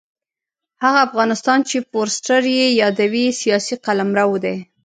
هغه 0.83 0.99
افغانستان 1.07 1.59
چې 1.69 1.77
فورسټر 1.89 2.43
یې 2.57 2.67
یادوي 2.81 3.25
سیاسي 3.41 3.75
قلمرو 3.85 4.35
دی. 4.43 4.55